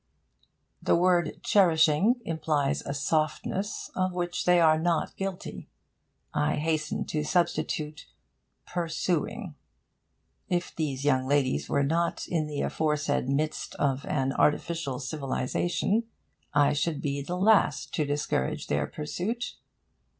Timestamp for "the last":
17.21-17.93